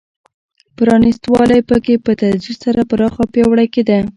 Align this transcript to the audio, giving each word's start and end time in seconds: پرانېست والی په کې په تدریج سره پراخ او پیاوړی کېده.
پرانېست 0.77 1.23
والی 1.33 1.61
په 1.69 1.77
کې 1.85 1.95
په 2.05 2.11
تدریج 2.19 2.57
سره 2.65 2.81
پراخ 2.89 3.13
او 3.21 3.27
پیاوړی 3.33 3.67
کېده. 3.73 3.99